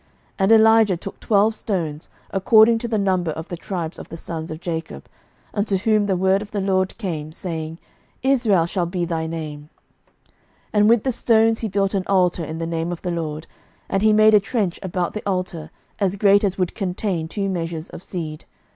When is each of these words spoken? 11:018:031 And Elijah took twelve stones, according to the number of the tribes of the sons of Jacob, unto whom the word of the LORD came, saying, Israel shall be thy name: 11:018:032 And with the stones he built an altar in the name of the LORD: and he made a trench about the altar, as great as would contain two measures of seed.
11:018:031 0.39 0.39
And 0.39 0.51
Elijah 0.53 0.97
took 0.97 1.19
twelve 1.19 1.53
stones, 1.53 2.09
according 2.31 2.79
to 2.79 2.87
the 2.87 2.97
number 2.97 3.29
of 3.29 3.49
the 3.49 3.55
tribes 3.55 3.99
of 3.99 4.09
the 4.09 4.17
sons 4.17 4.49
of 4.49 4.59
Jacob, 4.59 5.05
unto 5.53 5.77
whom 5.77 6.07
the 6.07 6.17
word 6.17 6.41
of 6.41 6.49
the 6.49 6.59
LORD 6.59 6.97
came, 6.97 7.31
saying, 7.31 7.77
Israel 8.23 8.65
shall 8.65 8.87
be 8.87 9.05
thy 9.05 9.27
name: 9.27 9.69
11:018:032 10.29 10.29
And 10.73 10.89
with 10.89 11.03
the 11.03 11.11
stones 11.11 11.59
he 11.59 11.67
built 11.67 11.93
an 11.93 12.07
altar 12.07 12.43
in 12.43 12.57
the 12.57 12.65
name 12.65 12.91
of 12.91 13.03
the 13.03 13.11
LORD: 13.11 13.45
and 13.87 14.01
he 14.01 14.11
made 14.11 14.33
a 14.33 14.39
trench 14.39 14.79
about 14.81 15.13
the 15.13 15.21
altar, 15.27 15.69
as 15.99 16.15
great 16.15 16.43
as 16.43 16.57
would 16.57 16.73
contain 16.73 17.27
two 17.27 17.47
measures 17.47 17.87
of 17.91 18.01
seed. 18.01 18.45